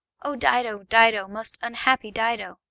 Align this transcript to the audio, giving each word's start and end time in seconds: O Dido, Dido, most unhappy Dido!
O 0.23 0.35
Dido, 0.35 0.81
Dido, 0.89 1.27
most 1.27 1.59
unhappy 1.61 2.09
Dido! 2.09 2.57